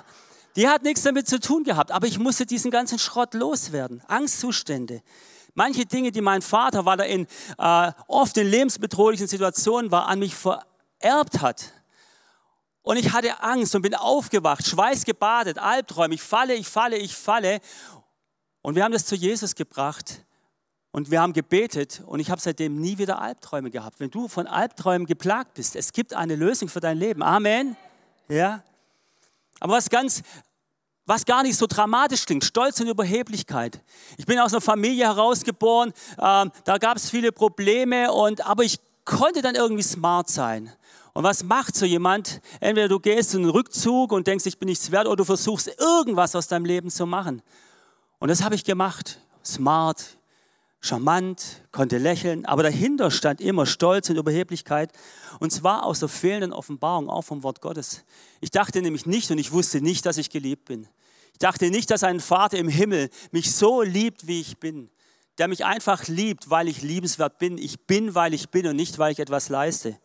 [0.55, 1.91] die hat nichts damit zu tun gehabt.
[1.91, 4.01] Aber ich musste diesen ganzen Schrott loswerden.
[4.07, 5.01] Angstzustände.
[5.53, 10.19] Manche Dinge, die mein Vater, weil er in äh, oft in lebensbedrohlichen Situationen war, an
[10.19, 11.73] mich vererbt hat
[12.83, 16.15] und ich hatte Angst und bin aufgewacht, schweißgebadet, Albträume.
[16.15, 17.61] Ich falle, ich falle, ich falle.
[18.61, 20.23] Und wir haben das zu Jesus gebracht
[20.91, 23.99] und wir haben gebetet und ich habe seitdem nie wieder Albträume gehabt.
[23.99, 27.23] Wenn du von Albträumen geplagt bist, es gibt eine Lösung für dein Leben.
[27.23, 27.77] Amen.
[28.27, 28.63] Ja.
[29.59, 30.21] Aber was ganz,
[31.05, 33.81] was gar nicht so dramatisch klingt, Stolz und Überheblichkeit.
[34.17, 38.77] Ich bin aus einer Familie herausgeboren, äh, da gab es viele Probleme und aber ich
[39.05, 40.71] konnte dann irgendwie smart sein.
[41.13, 42.41] Und was macht so jemand?
[42.60, 45.67] Entweder du gehst in einen Rückzug und denkst, ich bin nichts wert, oder du versuchst
[45.80, 47.43] irgendwas aus deinem Leben zu machen.
[48.19, 49.19] Und das habe ich gemacht.
[49.45, 50.17] Smart,
[50.80, 54.91] charmant, konnte lächeln, aber dahinter stand immer Stolz und Überheblichkeit.
[55.39, 58.04] Und zwar aus der fehlenden Offenbarung, auch vom Wort Gottes.
[58.41, 60.88] Ich dachte nämlich nicht und ich wusste nicht, dass ich geliebt bin.
[61.34, 64.89] Ich dachte nicht, dass ein Vater im Himmel mich so liebt, wie ich bin.
[65.38, 67.58] Der mich einfach liebt, weil ich liebenswert bin.
[67.58, 69.97] Ich bin, weil ich bin und nicht, weil ich etwas leiste.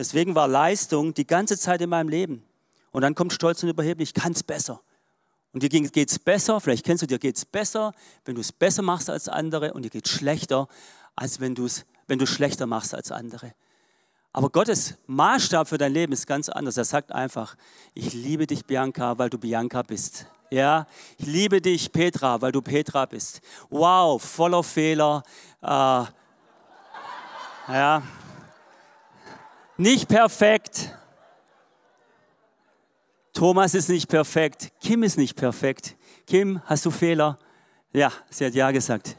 [0.00, 2.42] Deswegen war Leistung die ganze Zeit in meinem Leben.
[2.90, 4.80] Und dann kommt Stolz und Überheblich, ich kann es besser.
[5.52, 7.92] Und dir geht es besser, vielleicht kennst du, dir geht es besser,
[8.24, 10.68] wenn du es besser machst als andere und dir geht es schlechter,
[11.16, 13.52] als wenn, du's, wenn du schlechter machst als andere.
[14.32, 16.78] Aber Gottes Maßstab für dein Leben ist ganz anders.
[16.78, 17.54] Er sagt einfach,
[17.92, 20.24] ich liebe dich, Bianca, weil du Bianca bist.
[20.48, 20.86] Ja,
[21.18, 23.42] ich liebe dich, Petra, weil du Petra bist.
[23.68, 25.22] Wow, voller Fehler.
[25.60, 26.04] Äh,
[27.68, 28.02] ja,
[29.80, 30.94] nicht perfekt.
[33.32, 34.72] Thomas ist nicht perfekt.
[34.80, 35.96] Kim ist nicht perfekt.
[36.26, 37.38] Kim, hast du Fehler?
[37.92, 39.16] Ja, sie hat ja gesagt.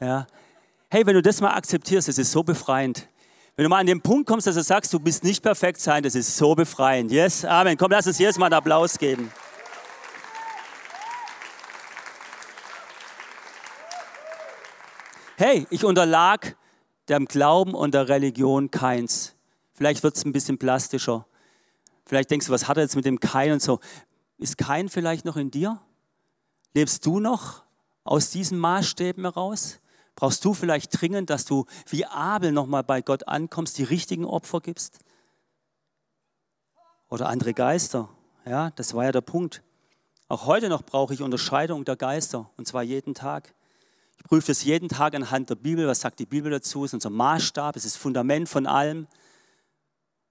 [0.00, 0.26] Ja.
[0.88, 3.08] Hey, wenn du das mal akzeptierst, das ist so befreiend.
[3.56, 6.02] Wenn du mal an den Punkt kommst, dass du sagst, du bist nicht perfekt sein,
[6.02, 7.10] das ist so befreiend.
[7.10, 7.76] Yes, Amen.
[7.76, 9.32] Komm, lass uns jetzt mal einen Applaus geben.
[15.36, 16.56] Hey, ich unterlag
[17.08, 19.33] dem Glauben und der Religion keins.
[19.74, 21.26] Vielleicht wird es ein bisschen plastischer.
[22.06, 23.80] Vielleicht denkst du, was hat er jetzt mit dem Kein und so.
[24.38, 25.80] Ist Kein vielleicht noch in dir?
[26.74, 27.64] Lebst du noch
[28.04, 29.80] aus diesen Maßstäben heraus?
[30.16, 34.60] Brauchst du vielleicht dringend, dass du wie Abel nochmal bei Gott ankommst, die richtigen Opfer
[34.60, 34.98] gibst?
[37.08, 38.08] Oder andere Geister?
[38.46, 39.62] Ja, das war ja der Punkt.
[40.28, 43.54] Auch heute noch brauche ich Unterscheidung der Geister und zwar jeden Tag.
[44.18, 45.86] Ich prüfe es jeden Tag anhand der Bibel.
[45.86, 46.84] Was sagt die Bibel dazu?
[46.84, 49.06] Es ist unser Maßstab, es ist das Fundament von allem.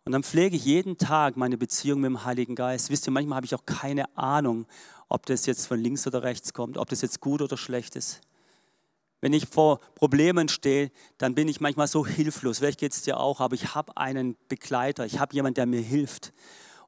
[0.05, 2.89] Und dann pflege ich jeden Tag meine Beziehung mit dem Heiligen Geist.
[2.89, 4.65] Wisst ihr, manchmal habe ich auch keine Ahnung,
[5.07, 8.19] ob das jetzt von links oder rechts kommt, ob das jetzt gut oder schlecht ist.
[9.21, 12.57] Wenn ich vor Problemen stehe, dann bin ich manchmal so hilflos.
[12.57, 15.79] Vielleicht geht es dir auch, aber ich habe einen Begleiter, ich habe jemanden, der mir
[15.79, 16.33] hilft.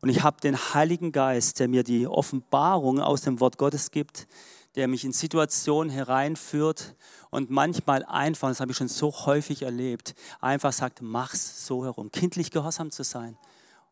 [0.01, 4.27] Und ich habe den Heiligen Geist, der mir die Offenbarung aus dem Wort Gottes gibt,
[4.75, 6.95] der mich in Situationen hereinführt
[7.29, 12.11] und manchmal einfach, das habe ich schon so häufig erlebt, einfach sagt, mach's so herum,
[12.11, 13.37] kindlich gehorsam zu sein.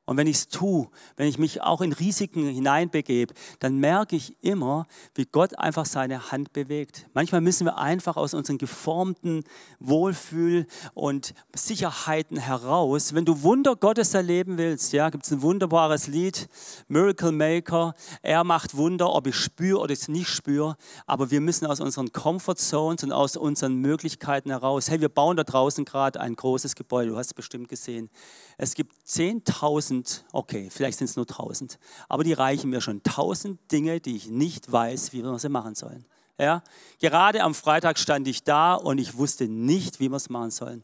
[0.05, 4.35] Und wenn ich es tue, wenn ich mich auch in Risiken hineinbegebe, dann merke ich
[4.41, 4.85] immer,
[5.15, 7.07] wie Gott einfach seine Hand bewegt.
[7.13, 9.45] Manchmal müssen wir einfach aus unseren geformten
[9.79, 16.07] Wohlfühl und Sicherheiten heraus, wenn du Wunder Gottes erleben willst, ja, gibt es ein wunderbares
[16.07, 16.49] Lied,
[16.89, 21.65] Miracle Maker, er macht Wunder, ob ich spüre oder ich nicht spüre, aber wir müssen
[21.65, 26.19] aus unseren Comfort Zones und aus unseren Möglichkeiten heraus, hey, wir bauen da draußen gerade
[26.19, 28.09] ein großes Gebäude, du hast es bestimmt gesehen.
[28.57, 31.79] Es gibt 10.000 1000, okay, vielleicht sind es nur 1000,
[32.09, 33.01] aber die reichen mir schon.
[33.05, 36.05] 1000 Dinge, die ich nicht weiß, wie wir sie machen sollen.
[36.37, 36.63] Ja?
[36.99, 40.83] Gerade am Freitag stand ich da und ich wusste nicht, wie wir es machen sollen.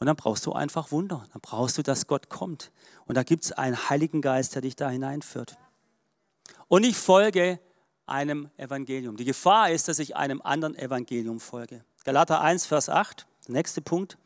[0.00, 1.24] Und dann brauchst du einfach Wunder.
[1.32, 2.70] Dann brauchst du, dass Gott kommt.
[3.06, 5.56] Und da gibt es einen Heiligen Geist, der dich da hineinführt.
[6.68, 7.58] Und ich folge
[8.06, 9.16] einem Evangelium.
[9.16, 11.84] Die Gefahr ist, dass ich einem anderen Evangelium folge.
[12.04, 14.18] Galater 1, Vers 8, der nächste Punkt.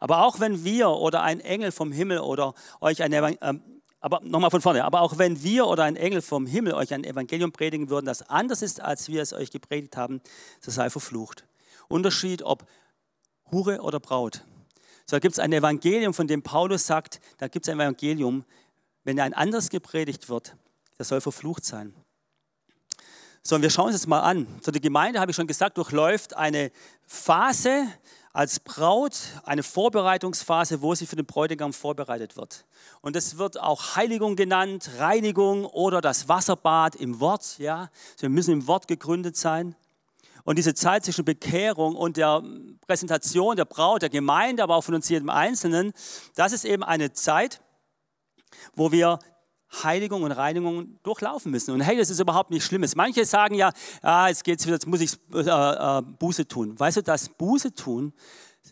[0.00, 4.20] Aber auch wenn wir oder ein Engel vom Himmel oder euch ein Evangelium, äh, aber
[4.22, 7.52] nochmal von vorne, aber auch wenn wir oder ein Engel vom Himmel euch ein Evangelium
[7.52, 10.20] predigen würden, das anders ist, als wir es euch gepredigt haben,
[10.60, 11.44] so sei verflucht.
[11.88, 12.64] Unterschied, ob
[13.50, 14.44] Hure oder Braut.
[15.06, 18.44] So da gibt es ein Evangelium, von dem Paulus sagt, da gibt es ein Evangelium,
[19.04, 20.54] wenn ein anderes gepredigt wird,
[20.98, 21.94] das soll verflucht sein.
[23.42, 24.46] So, und wir schauen uns das mal an.
[24.60, 26.70] So, die Gemeinde, habe ich schon gesagt, durchläuft eine
[27.06, 27.86] Phase
[28.32, 32.66] als Braut, eine Vorbereitungsphase, wo sie für den Bräutigam vorbereitet wird.
[33.00, 37.58] Und es wird auch Heiligung genannt, Reinigung oder das Wasserbad im Wort.
[37.58, 39.74] Ja, wir müssen im Wort gegründet sein.
[40.44, 42.42] Und diese Zeit zwischen Bekehrung und der
[42.86, 45.92] Präsentation der Braut, der Gemeinde, aber auch von uns jedem Einzelnen,
[46.36, 47.60] das ist eben eine Zeit,
[48.74, 49.18] wo wir
[49.82, 51.72] Heiligung und Reinigung durchlaufen müssen.
[51.72, 52.96] Und hey, das ist überhaupt nichts Schlimmes.
[52.96, 56.78] Manche sagen ja, ah, jetzt geht's jetzt muss ich äh, äh, Buße tun.
[56.78, 58.12] Weißt du, das Buße tun,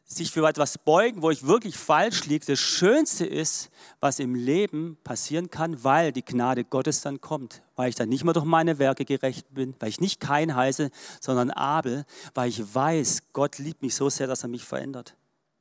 [0.04, 4.98] sich für etwas beugen, wo ich wirklich falsch liege, das Schönste ist, was im Leben
[5.04, 7.62] passieren kann, weil die Gnade Gottes dann kommt.
[7.74, 10.90] Weil ich dann nicht mehr durch meine Werke gerecht bin, weil ich nicht kein heiße,
[11.20, 12.04] sondern Abel,
[12.34, 15.14] weil ich weiß, Gott liebt mich so sehr, dass er mich verändert.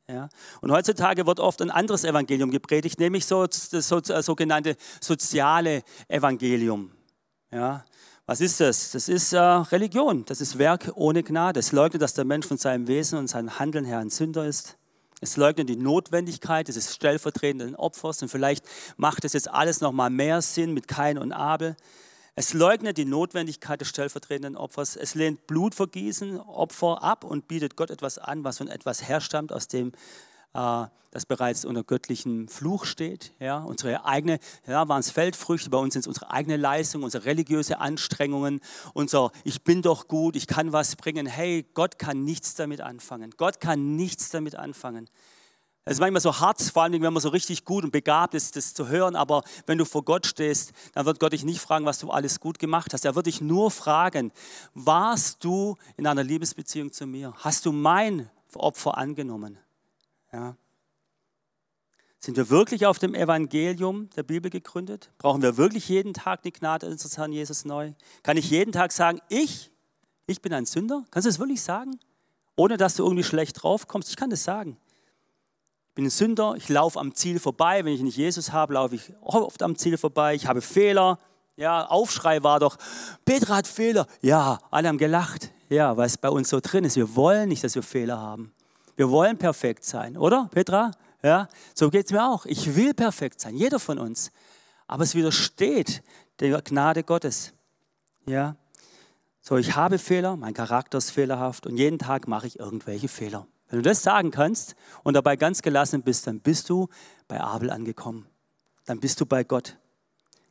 [0.10, 0.30] Ja?
[0.62, 6.92] Und heutzutage wird oft ein anderes Evangelium gepredigt, nämlich so, das äh, sogenannte soziale Evangelium.
[7.52, 7.86] Ja?
[8.28, 8.92] Was ist das?
[8.92, 11.60] Das ist äh, Religion, das ist Werk ohne Gnade.
[11.60, 14.78] Es leugnet, dass der Mensch von seinem Wesen und seinem Handeln her ein Sünder ist.
[15.22, 18.66] Es leugnet die Notwendigkeit dieses stellvertretenden Opfers und vielleicht
[18.98, 21.76] macht es jetzt alles noch mal mehr Sinn mit Kain und Abel.
[22.38, 24.98] Es leugnet die Notwendigkeit des stellvertretenden Opfers.
[24.98, 29.70] Es lehnt Blutvergießen, Opfer ab und bietet Gott etwas an, was von etwas herstammt, aus
[29.70, 29.94] dem
[30.54, 33.32] äh, das bereits unter göttlichem Fluch steht.
[33.40, 37.24] Ja, unsere eigene, ja, waren es Feldfrüchte, bei uns sind es unsere eigene Leistung, unsere
[37.24, 38.60] religiöse Anstrengungen,
[38.94, 41.28] unser Ich bin doch gut, ich kann was bringen.
[41.28, 43.32] Hey, Gott kann nichts damit anfangen.
[43.38, 45.10] Gott kann nichts damit anfangen.
[45.88, 48.56] Es ist manchmal so hart, vor allem wenn man so richtig gut und begabt ist,
[48.56, 51.86] das zu hören, aber wenn du vor Gott stehst, dann wird Gott dich nicht fragen,
[51.86, 53.06] was du alles gut gemacht hast.
[53.06, 54.32] Er wird dich nur fragen,
[54.74, 57.34] warst du in einer Liebesbeziehung zu mir?
[57.38, 59.60] Hast du mein Opfer angenommen?
[60.34, 60.56] Ja.
[62.20, 65.12] Sind wir wirklich auf dem Evangelium der Bibel gegründet?
[65.20, 67.94] Brauchen wir wirklich jeden Tag die Gnade unseres Herrn Jesus neu?
[68.24, 69.70] Kann ich jeden Tag sagen, ich,
[70.26, 71.06] ich bin ein Sünder?
[71.12, 72.00] Kannst du das wirklich sagen?
[72.56, 74.10] Ohne dass du irgendwie schlecht draufkommst?
[74.10, 74.78] Ich kann das sagen.
[75.96, 77.86] Bin ein Sünder, ich laufe am Ziel vorbei.
[77.86, 80.36] Wenn ich nicht Jesus habe, laufe ich oft am Ziel vorbei.
[80.36, 81.20] Ich habe Fehler.
[81.56, 82.78] Ja, Aufschrei war doch,
[83.24, 84.06] Petra hat Fehler.
[84.22, 85.52] Ja, alle haben gelacht.
[85.70, 86.98] Ja, was bei uns so drin ist.
[86.98, 88.54] Wir wollen nicht, dass wir Fehler haben.
[88.98, 90.92] Wir wollen perfekt sein, oder, Petra?
[91.24, 92.46] Ja, so geht es mir auch.
[92.46, 94.32] Ich will perfekt sein, jeder von uns.
[94.88, 96.04] Aber es widersteht
[96.42, 97.54] der Gnade Gottes.
[98.26, 98.58] Ja,
[99.42, 103.48] so ich habe Fehler, mein Charakter ist fehlerhaft und jeden Tag mache ich irgendwelche Fehler.
[103.70, 106.88] Wenn du das sagen kannst und dabei ganz gelassen bist, dann bist du
[107.28, 108.28] bei Abel angekommen.
[108.86, 109.78] Dann bist du bei Gott.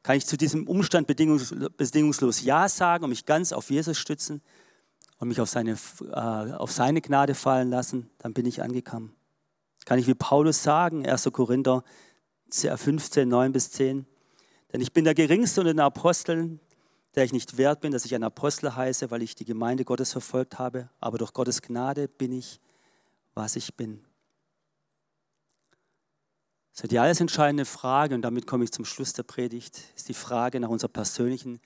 [0.02, 4.42] Kann ich zu diesem Umstand bedingungslos Ja sagen und mich ganz auf Jesus stützen
[5.18, 9.14] und mich auf seine, äh, auf seine Gnade fallen lassen, dann bin ich angekommen.
[9.86, 11.30] Kann ich wie Paulus sagen, 1.
[11.32, 11.84] Korinther
[12.50, 14.06] 15, 9 bis 10.
[14.72, 16.60] Denn ich bin der Geringste unter den Aposteln,
[17.14, 20.12] der ich nicht wert bin, dass ich ein Apostel heiße, weil ich die Gemeinde Gottes
[20.12, 22.60] verfolgt habe, aber durch Gottes Gnade bin ich,
[23.34, 24.04] was ich bin.
[26.72, 30.14] So die alles entscheidende Frage, und damit komme ich zum Schluss der Predigt, ist die
[30.14, 31.60] Frage nach unserer persönlichen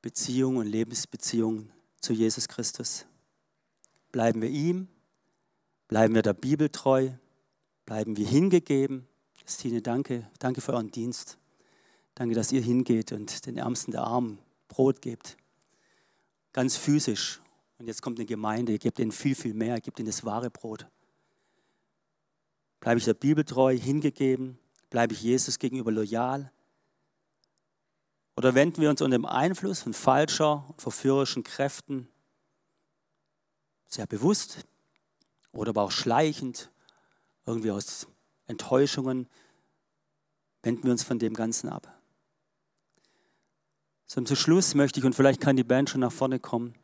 [0.00, 1.70] Beziehung und Lebensbeziehung
[2.00, 3.04] zu Jesus Christus.
[4.12, 4.88] Bleiben wir ihm?
[5.88, 7.10] Bleiben wir der Bibel treu?
[7.90, 9.08] bleiben wir hingegeben.
[9.42, 10.24] Christine, danke.
[10.38, 11.38] Danke für euren Dienst.
[12.14, 14.38] Danke, dass ihr hingeht und den Ärmsten der Armen
[14.68, 15.36] Brot gebt.
[16.52, 17.39] Ganz physisch.
[17.80, 20.22] Und jetzt kommt eine Gemeinde, ihr gebt ihnen viel, viel mehr, ihr gebt ihnen das
[20.26, 20.86] wahre Brot.
[22.78, 24.58] Bleibe ich der Bibel treu, hingegeben?
[24.90, 26.52] Bleibe ich Jesus gegenüber loyal?
[28.36, 32.06] Oder wenden wir uns unter dem Einfluss von falscher und verführerischen Kräften
[33.86, 34.66] sehr bewusst
[35.52, 36.70] oder aber auch schleichend
[37.46, 38.08] irgendwie aus
[38.46, 39.26] Enttäuschungen,
[40.62, 41.98] wenden wir uns von dem Ganzen ab.
[44.06, 46.74] Zum Schluss möchte ich, und vielleicht kann die Band schon nach vorne kommen,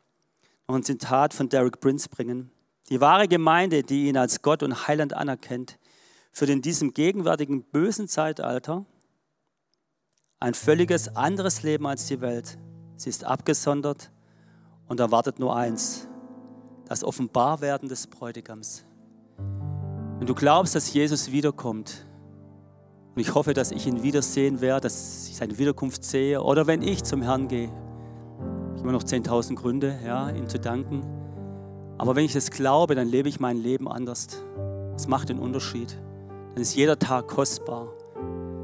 [0.69, 2.51] noch ein Zitat von Derek Prince bringen.
[2.91, 5.79] Die wahre Gemeinde, die ihn als Gott und Heiland anerkennt,
[6.33, 8.85] führt in diesem gegenwärtigen bösen Zeitalter
[10.39, 12.59] ein völliges anderes Leben als die Welt.
[12.97, 14.11] Sie ist abgesondert
[14.89, 16.09] und erwartet nur eins,
[16.87, 18.85] das Offenbarwerden des Bräutigams.
[20.19, 22.07] Wenn du glaubst, dass Jesus wiederkommt,
[23.15, 26.83] und ich hoffe, dass ich ihn wiedersehen werde, dass ich seine Wiederkunft sehe, oder wenn
[26.83, 27.73] ich zum Herrn gehe,
[28.87, 31.05] immer noch 10.000 Gründe, ja, ihm zu danken.
[31.99, 34.29] Aber wenn ich das glaube, dann lebe ich mein Leben anders.
[34.93, 35.99] Das macht den Unterschied.
[36.55, 37.89] Dann ist jeder Tag kostbar.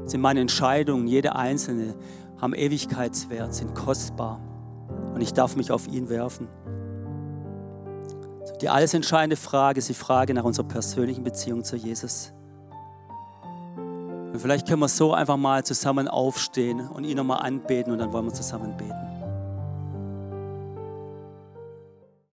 [0.05, 1.95] Sind meine Entscheidungen, jede einzelne,
[2.39, 4.39] haben Ewigkeitswert, sind kostbar.
[5.13, 6.47] Und ich darf mich auf ihn werfen.
[8.61, 12.31] Die alles entscheidende Frage ist die Frage nach unserer persönlichen Beziehung zu Jesus.
[14.31, 18.13] Und vielleicht können wir so einfach mal zusammen aufstehen und ihn nochmal anbeten und dann
[18.13, 19.02] wollen wir zusammen beten.